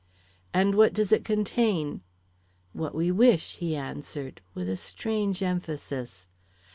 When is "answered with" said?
3.75-4.67